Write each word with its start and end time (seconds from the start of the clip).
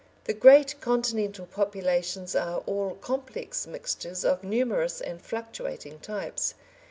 The 0.23 0.33
great 0.33 0.81
continental 0.81 1.45
populations 1.45 2.35
are 2.35 2.63
all 2.65 2.95
complex 3.01 3.67
mixtures 3.67 4.25
of 4.25 4.43
numerous 4.43 4.99
and 4.99 5.21
fluctuating 5.21 5.99
types. 5.99 6.55